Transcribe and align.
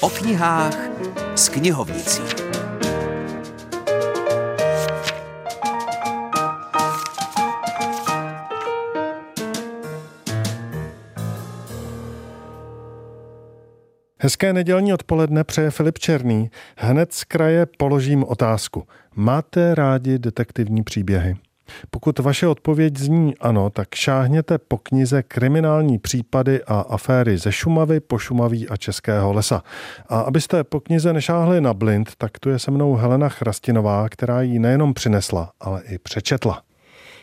O 0.00 0.10
knihách 0.10 0.76
s 1.34 1.48
knihovnicí. 1.48 2.22
Hezké 14.18 14.52
nedělní 14.52 14.92
odpoledne 14.92 15.44
přeje 15.44 15.70
Filip 15.70 15.98
Černý. 15.98 16.50
Hned 16.76 17.12
z 17.12 17.24
kraje 17.24 17.66
položím 17.78 18.24
otázku. 18.24 18.86
Máte 19.14 19.74
rádi 19.74 20.18
detektivní 20.18 20.82
příběhy? 20.82 21.36
Pokud 21.90 22.18
vaše 22.18 22.46
odpověď 22.46 22.96
zní 22.96 23.34
ano, 23.40 23.70
tak 23.70 23.94
šáhněte 23.94 24.58
po 24.58 24.78
knize 24.78 25.22
Kriminální 25.22 25.98
případy 25.98 26.64
a 26.64 26.80
aféry 26.80 27.38
ze 27.38 27.52
Šumavy, 27.52 28.00
Pošumaví 28.00 28.68
a 28.68 28.76
Českého 28.76 29.32
lesa. 29.32 29.62
A 30.08 30.20
abyste 30.20 30.64
po 30.64 30.80
knize 30.80 31.12
nešáhli 31.12 31.60
na 31.60 31.74
blind, 31.74 32.10
tak 32.18 32.38
tu 32.38 32.50
je 32.50 32.58
se 32.58 32.70
mnou 32.70 32.94
Helena 32.94 33.28
Chrastinová, 33.28 34.08
která 34.08 34.42
ji 34.42 34.58
nejenom 34.58 34.94
přinesla, 34.94 35.52
ale 35.60 35.82
i 35.88 35.98
přečetla. 35.98 36.62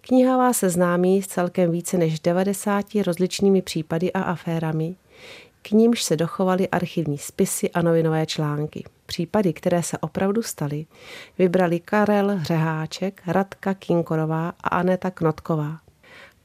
Kniha 0.00 0.36
vás 0.36 0.56
seznámí 0.56 1.22
s 1.22 1.26
celkem 1.26 1.70
více 1.70 1.98
než 1.98 2.20
90 2.20 2.86
rozličnými 3.06 3.62
případy 3.62 4.12
a 4.12 4.22
aférami, 4.22 4.96
k 5.62 5.70
nímž 5.70 6.02
se 6.02 6.16
dochovaly 6.16 6.68
archivní 6.68 7.18
spisy 7.18 7.70
a 7.70 7.82
novinové 7.82 8.26
články. 8.26 8.84
Případy, 9.14 9.52
které 9.52 9.82
se 9.82 9.98
opravdu 9.98 10.42
staly, 10.42 10.86
vybrali 11.38 11.80
Karel 11.80 12.38
Řeháček, 12.42 13.22
Radka 13.26 13.74
Kinkorová 13.74 14.48
a 14.48 14.68
Aneta 14.68 15.10
Knotková. 15.10 15.78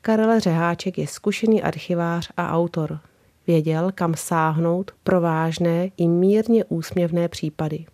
Karel 0.00 0.40
Řeháček 0.40 0.98
je 0.98 1.06
zkušený 1.06 1.62
archivář 1.62 2.30
a 2.36 2.52
autor. 2.52 2.98
Věděl, 3.46 3.90
kam 3.94 4.14
sáhnout 4.14 4.90
pro 5.02 5.20
vážné 5.20 5.90
i 5.96 6.08
mírně 6.08 6.64
úsměvné 6.64 7.28
případy. 7.28 7.86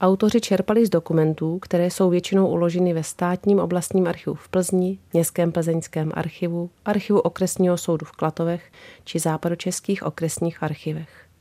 Autoři 0.00 0.40
čerpali 0.40 0.86
z 0.86 0.90
dokumentů, 0.90 1.58
které 1.58 1.90
jsou 1.90 2.10
většinou 2.10 2.48
uloženy 2.48 2.92
ve 2.92 3.02
státním 3.02 3.58
oblastním 3.58 4.06
archivu 4.06 4.34
v 4.34 4.48
Plzni, 4.48 4.98
Městském 5.12 5.52
plzeňském 5.52 6.12
archivu, 6.14 6.70
archivu 6.84 7.20
okresního 7.20 7.78
soudu 7.78 8.06
v 8.06 8.12
Klatovech 8.12 8.72
či 9.04 9.18
západočeských 9.18 10.02
okresních 10.02 10.62
archivech. 10.62 11.31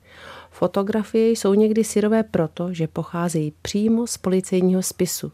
Fotografie 0.51 1.29
jsou 1.29 1.53
někdy 1.53 1.83
syrové 1.83 2.23
proto, 2.23 2.73
že 2.73 2.87
pocházejí 2.87 3.53
přímo 3.61 4.07
z 4.07 4.17
policejního 4.17 4.83
spisu. 4.83 5.31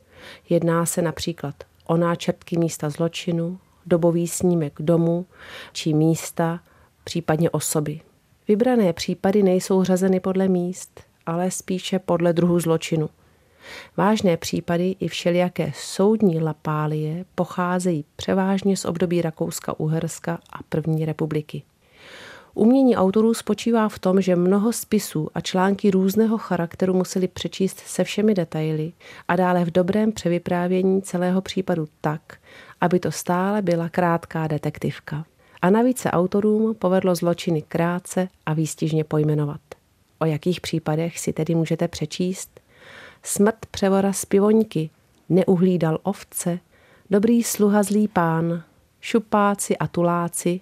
Jedná 0.49 0.85
se 0.85 1.01
například 1.01 1.55
o 1.85 1.97
náčrtky 1.97 2.57
místa 2.57 2.89
zločinu, 2.89 3.59
dobový 3.85 4.27
snímek 4.27 4.73
domu 4.79 5.25
či 5.73 5.93
místa, 5.93 6.59
případně 7.03 7.49
osoby. 7.49 8.01
Vybrané 8.47 8.93
případy 8.93 9.43
nejsou 9.43 9.83
řazeny 9.83 10.19
podle 10.19 10.47
míst, 10.47 11.01
ale 11.25 11.52
spíše 11.52 11.99
podle 11.99 12.33
druhu 12.33 12.59
zločinu. 12.59 13.09
Vážné 13.97 14.37
případy 14.37 14.95
i 14.99 15.07
všelijaké 15.07 15.71
soudní 15.75 16.39
lapálie 16.39 17.25
pocházejí 17.35 18.05
převážně 18.15 18.77
z 18.77 18.85
období 18.85 19.21
Rakouska-Uherska 19.21 20.37
a 20.49 20.63
první 20.69 21.05
republiky. 21.05 21.63
Umění 22.58 22.95
autorů 22.95 23.33
spočívá 23.33 23.89
v 23.89 24.00
tom, 24.00 24.22
že 24.22 24.36
mnoho 24.36 24.73
spisů 24.73 25.30
a 25.33 25.41
články 25.41 25.91
různého 25.91 26.38
charakteru 26.38 26.94
museli 26.94 27.27
přečíst 27.27 27.80
se 27.80 28.03
všemi 28.03 28.33
detaily 28.33 28.91
a 29.27 29.36
dále 29.36 29.66
v 29.66 29.72
dobrém 29.72 30.11
převyprávění 30.11 31.02
celého 31.02 31.41
případu 31.41 31.88
tak, 32.02 32.38
aby 32.81 32.99
to 32.99 33.11
stále 33.11 33.61
byla 33.61 33.89
krátká 33.89 34.47
detektivka. 34.47 35.25
A 35.61 35.69
navíc 35.69 35.99
se 35.99 36.11
autorům 36.11 36.75
povedlo 36.75 37.16
zločiny 37.16 37.61
krátce 37.61 38.27
a 38.45 38.53
výstižně 38.53 39.03
pojmenovat. 39.03 39.61
O 40.19 40.25
jakých 40.25 40.61
případech 40.61 41.19
si 41.19 41.33
tedy 41.33 41.55
můžete 41.55 41.88
přečíst? 41.88 42.59
Smrt 43.23 43.66
převora 43.71 44.14
z 44.14 44.25
pivoňky, 44.25 44.89
neuhlídal 45.30 45.99
ovce, 46.04 46.60
dobrý 47.10 47.43
sluha 47.43 47.83
zlý 47.83 48.08
pán, 48.08 48.64
šupáci 49.02 49.77
a 49.77 49.87
tuláci, 49.87 50.61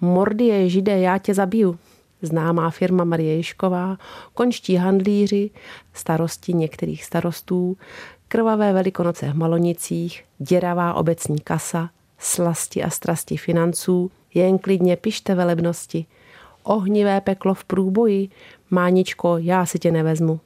Mordie 0.00 0.68
židé, 0.68 1.00
já 1.00 1.18
tě 1.18 1.34
zabiju. 1.34 1.78
Známá 2.22 2.70
firma 2.70 3.04
Marie 3.04 3.36
Ježková, 3.36 3.96
končtí 4.34 4.76
handlíři, 4.76 5.50
starosti 5.92 6.52
některých 6.52 7.04
starostů, 7.04 7.76
krvavé 8.28 8.72
velikonoce 8.72 9.32
v 9.32 9.36
Malonicích, 9.36 10.24
děravá 10.38 10.94
obecní 10.94 11.40
kasa, 11.40 11.90
slasti 12.18 12.84
a 12.84 12.90
strasti 12.90 13.36
financů, 13.36 14.10
jen 14.34 14.58
klidně 14.58 14.96
pište 14.96 15.34
velebnosti, 15.34 16.06
ohnivé 16.62 17.20
peklo 17.20 17.54
v 17.54 17.64
průboji, 17.64 18.28
máničko, 18.70 19.38
já 19.38 19.66
si 19.66 19.78
tě 19.78 19.92
nevezmu. 19.92 20.40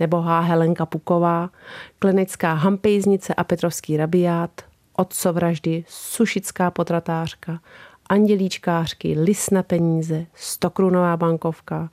Nebohá 0.00 0.40
Helenka 0.40 0.86
Puková, 0.86 1.50
klinická 1.98 2.52
hampejznice 2.52 3.34
a 3.34 3.44
Petrovský 3.44 3.96
rabiát, 3.96 4.50
otcovraždy, 4.96 5.84
sušická 5.88 6.70
potratářka, 6.70 7.60
andělíčkářky, 8.06 9.16
lis 9.18 9.50
na 9.50 9.62
peníze, 9.62 10.26
stokrunová 10.34 11.16
bankovka, 11.16 11.90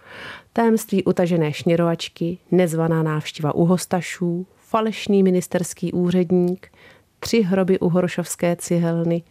tajemství 0.53 1.03
utažené 1.03 1.53
šněrovačky, 1.53 2.37
nezvaná 2.51 3.03
návštěva 3.03 3.55
u 3.55 3.65
hostašů, 3.65 4.47
falešný 4.55 5.23
ministerský 5.23 5.93
úředník, 5.93 6.71
tři 7.19 7.41
hroby 7.41 7.79
u 7.79 7.89
Horošovské 7.89 8.55
cihelny, 8.55 9.23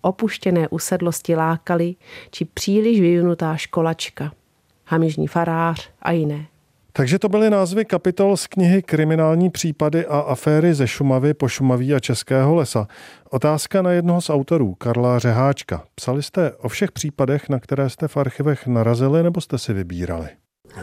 opuštěné 0.00 0.68
usedlosti 0.68 1.36
lákaly 1.36 1.94
či 2.30 2.44
příliš 2.44 3.00
vyvinutá 3.00 3.56
školačka, 3.56 4.32
hamižní 4.84 5.28
farář 5.28 5.90
a 6.02 6.12
jiné. 6.12 6.46
Takže 6.96 7.18
to 7.18 7.28
byly 7.28 7.50
názvy 7.50 7.84
kapitol 7.84 8.36
z 8.36 8.46
knihy 8.46 8.82
Kriminální 8.82 9.50
případy 9.50 10.06
a 10.06 10.18
aféry 10.18 10.74
ze 10.74 10.86
Šumavy, 10.86 11.34
Pošumaví 11.34 11.94
a 11.94 12.00
Českého 12.00 12.54
lesa. 12.54 12.86
Otázka 13.30 13.82
na 13.82 13.92
jednoho 13.92 14.20
z 14.20 14.30
autorů, 14.30 14.74
Karla 14.74 15.18
Řeháčka. 15.18 15.84
Psali 15.94 16.22
jste 16.22 16.52
o 16.52 16.68
všech 16.68 16.92
případech, 16.92 17.48
na 17.48 17.60
které 17.60 17.90
jste 17.90 18.08
v 18.08 18.16
archivech 18.16 18.66
narazili, 18.66 19.22
nebo 19.22 19.40
jste 19.40 19.58
si 19.58 19.72
vybírali? 19.72 20.28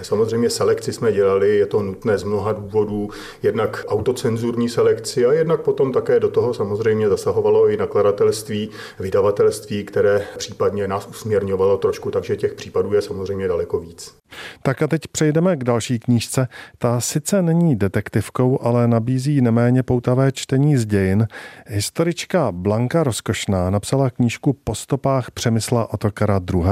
Samozřejmě 0.01 0.49
selekci 0.49 0.93
jsme 0.93 1.11
dělali, 1.11 1.57
je 1.57 1.65
to 1.65 1.81
nutné 1.81 2.17
z 2.17 2.23
mnoha 2.23 2.51
důvodů, 2.51 3.09
jednak 3.43 3.85
autocenzurní 3.87 4.69
selekci 4.69 5.25
a 5.25 5.33
jednak 5.33 5.61
potom 5.61 5.91
také 5.91 6.19
do 6.19 6.29
toho 6.29 6.53
samozřejmě 6.53 7.09
zasahovalo 7.09 7.69
i 7.69 7.77
nakladatelství, 7.77 8.69
vydavatelství, 8.99 9.83
které 9.83 10.25
případně 10.37 10.87
nás 10.87 11.07
usměrňovalo 11.07 11.77
trošku, 11.77 12.11
takže 12.11 12.37
těch 12.37 12.53
případů 12.53 12.93
je 12.93 13.01
samozřejmě 13.01 13.47
daleko 13.47 13.79
víc. 13.79 14.15
Tak 14.61 14.81
a 14.81 14.87
teď 14.87 15.01
přejdeme 15.07 15.55
k 15.55 15.63
další 15.63 15.99
knížce. 15.99 16.47
Ta 16.77 17.01
sice 17.01 17.41
není 17.41 17.75
detektivkou, 17.75 18.59
ale 18.61 18.87
nabízí 18.87 19.41
neméně 19.41 19.83
poutavé 19.83 20.31
čtení 20.31 20.77
z 20.77 20.85
dějin. 20.85 21.27
Historička 21.67 22.51
Blanka 22.51 23.03
Rozkošná 23.03 23.69
napsala 23.69 24.09
knížku 24.09 24.53
Po 24.53 24.75
stopách 24.75 25.31
Přemysla 25.31 25.93
Otokara 25.93 26.41
II. 26.53 26.63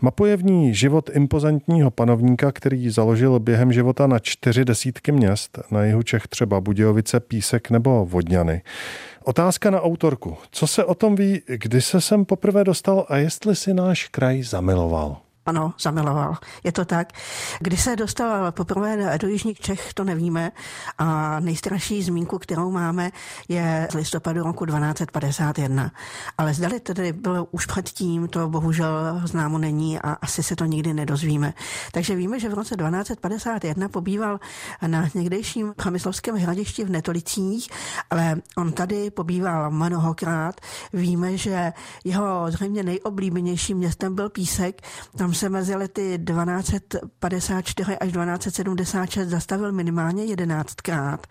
Mapuje 0.00 0.36
v 0.36 0.44
ní 0.44 0.74
život 0.74 1.10
impozantního 1.12 1.90
panovníka, 1.90 2.52
který 2.52 2.90
založil 2.90 3.38
během 3.38 3.72
života 3.72 4.06
na 4.06 4.18
čtyři 4.18 4.64
desítky 4.64 5.12
měst, 5.12 5.58
na 5.70 5.84
jihu 5.84 6.02
Čech 6.02 6.28
třeba 6.28 6.60
Budějovice, 6.60 7.20
Písek 7.20 7.70
nebo 7.70 8.06
Vodňany. 8.06 8.62
Otázka 9.24 9.70
na 9.70 9.80
autorku. 9.80 10.36
Co 10.50 10.66
se 10.66 10.84
o 10.84 10.94
tom 10.94 11.14
ví, 11.16 11.42
kdy 11.46 11.80
se 11.80 12.00
sem 12.00 12.24
poprvé 12.24 12.64
dostal 12.64 13.06
a 13.08 13.16
jestli 13.16 13.56
si 13.56 13.74
náš 13.74 14.08
kraj 14.08 14.42
zamiloval? 14.42 15.16
Ano, 15.50 15.74
zamiloval. 15.80 16.36
Je 16.64 16.72
to 16.72 16.84
tak. 16.84 17.12
Kdy 17.60 17.76
se 17.76 17.96
dostal 17.96 18.52
poprvé 18.52 19.18
do 19.18 19.28
Jižních 19.28 19.60
Čech, 19.60 19.94
to 19.94 20.04
nevíme. 20.04 20.52
A 20.98 21.40
nejstarší 21.40 22.02
zmínku, 22.02 22.38
kterou 22.38 22.70
máme, 22.70 23.10
je 23.48 23.88
z 23.90 23.94
listopadu 23.94 24.42
roku 24.42 24.66
1251. 24.66 25.90
Ale 26.38 26.54
zdali 26.54 26.80
tedy 26.80 27.12
bylo 27.12 27.44
už 27.50 27.66
předtím, 27.66 28.28
to 28.28 28.48
bohužel 28.48 29.20
známo 29.24 29.58
není 29.58 29.98
a 29.98 30.12
asi 30.12 30.42
se 30.42 30.56
to 30.56 30.64
nikdy 30.64 30.94
nedozvíme. 30.94 31.54
Takže 31.92 32.14
víme, 32.14 32.40
že 32.40 32.48
v 32.48 32.54
roce 32.54 32.76
1251 32.76 33.88
pobýval 33.88 34.40
na 34.86 35.08
někdejším 35.14 35.74
Přemyslovském 35.76 36.36
hradišti 36.36 36.84
v 36.84 36.90
Netolicích, 36.90 37.68
ale 38.10 38.36
on 38.56 38.72
tady 38.72 39.10
pobýval 39.10 39.70
mnohokrát. 39.70 40.60
Víme, 40.92 41.36
že 41.36 41.72
jeho 42.04 42.50
zřejmě 42.50 42.82
nejoblíbenějším 42.82 43.76
městem 43.78 44.14
byl 44.14 44.28
Písek. 44.28 44.82
Tam 45.16 45.34
se 45.40 45.48
mezi 45.48 45.74
lety 45.74 46.18
1254 46.24 47.98
až 47.98 48.12
1276 48.12 49.28
zastavil 49.28 49.72
minimálně 49.72 50.24
jedenáctkrát 50.24 51.26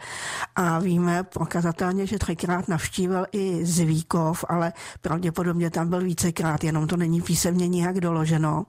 a 0.56 0.80
víme 0.80 1.24
prokazatelně, 1.24 2.06
že 2.06 2.20
třikrát 2.20 2.68
navštívil 2.68 3.26
i 3.32 3.66
Zvíkov, 3.66 4.46
ale 4.50 4.74
pravděpodobně 5.02 5.70
tam 5.70 5.90
byl 5.90 6.02
vícekrát, 6.02 6.64
jenom 6.64 6.88
to 6.88 6.98
není 6.98 7.22
písemně 7.22 7.68
nijak 7.68 8.00
doloženo. 8.00 8.66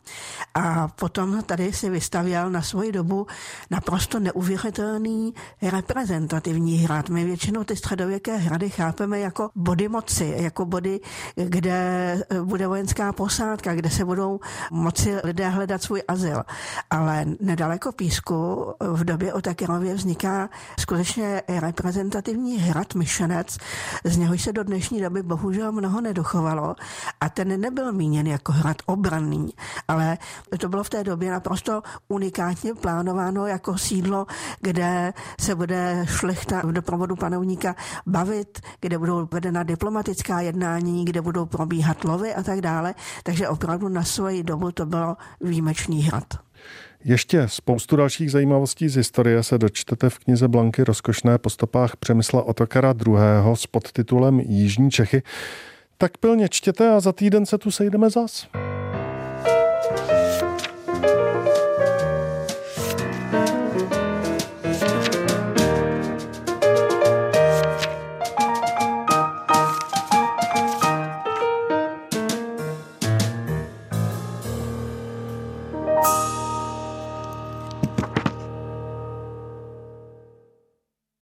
A 0.55 0.89
potom 0.89 1.43
tady 1.43 1.73
si 1.73 1.91
vystavěl 1.91 2.51
na 2.51 2.63
svoji 2.63 2.93
dobu 2.93 3.27
naprosto 3.71 4.21
neuvěřitelný 4.21 5.35
reprezentativní 5.63 6.79
hrad. 6.79 7.09
My 7.09 7.25
většinou 7.25 7.65
ty 7.65 7.77
středověké 7.77 8.37
hrady 8.37 8.71
chápeme 8.71 9.21
jako 9.21 9.51
body 9.55 9.89
moci, 9.89 10.35
jako 10.37 10.65
body, 10.65 11.01
kde 11.37 12.17
bude 12.45 12.67
vojenská 12.67 13.13
posádka, 13.13 13.75
kde 13.75 13.91
se 13.91 14.05
budou 14.05 14.41
moci 14.71 15.20
lidé 15.25 15.49
hledat 15.49 15.83
svůj 15.83 16.03
azyl. 16.09 16.43
Ale 16.91 17.25
nedaleko 17.41 17.93
Písku 17.93 18.67
v 18.81 19.05
době 19.05 19.33
o 19.33 19.41
Takerově 19.41 19.95
vzniká 19.95 20.49
skutečně 20.81 21.43
reprezentativní 21.49 22.59
hrad 22.59 22.95
Myšenec, 22.95 23.59
z 24.05 24.17
něhož 24.17 24.43
se 24.43 24.53
do 24.53 24.65
dnešní 24.65 25.01
doby 25.01 25.23
bohužel 25.23 25.73
mnoho 25.73 26.01
nedochovalo 26.01 26.77
a 27.21 27.29
ten 27.29 27.61
nebyl 27.61 27.93
míněn 27.93 28.27
jako 28.27 28.53
hrad 28.53 28.77
obranný, 28.87 29.49
ale 29.89 30.19
to 30.59 30.69
bylo 30.69 30.85
v 30.85 30.91
té 30.91 31.05
době 31.05 31.31
naprosto 31.31 31.83
unikátně 32.09 32.75
plánováno 32.75 33.47
jako 33.47 33.79
sídlo, 33.79 34.27
kde 34.61 35.13
se 35.41 35.55
bude 35.55 36.05
šlechta 36.09 36.61
v 36.65 36.73
doprovodu 36.73 37.17
panovníka 37.17 37.77
bavit, 38.07 38.61
kde 38.81 38.99
budou 38.99 39.29
vedena 39.33 39.63
diplomatická 39.63 40.41
jednání, 40.41 41.05
kde 41.05 41.21
budou 41.23 41.47
probíhat 41.47 42.05
lovy 42.05 42.35
a 42.35 42.43
tak 42.43 42.61
dále. 42.61 42.95
Takže 43.23 43.49
opravdu 43.49 43.89
na 43.89 44.05
svoji 44.05 44.43
dobu 44.43 44.73
to 44.73 44.87
bylo 44.87 45.17
výjimečný 45.41 46.03
hrad. 46.03 46.25
Ještě 47.05 47.49
spoustu 47.49 47.97
dalších 47.97 48.31
zajímavostí 48.31 48.89
z 48.89 48.97
historie 48.97 49.43
se 49.43 49.59
dočtete 49.59 50.11
v 50.11 50.19
knize 50.19 50.49
Blanky 50.49 50.85
rozkošné 50.85 51.39
po 51.39 51.51
stopách 51.51 51.97
Přemysla 51.97 52.43
Otokara 52.43 52.95
II. 53.07 53.17
s 53.55 53.67
podtitulem 53.67 54.41
Jižní 54.41 54.91
Čechy. 54.91 55.23
Tak 56.01 56.19
pilně 56.19 56.49
čtěte 56.49 56.91
a 56.91 57.01
za 57.01 57.13
týden 57.13 57.47
se 57.47 57.59
tu 57.59 57.71
sejdeme 57.71 58.11
zas. 58.11 58.47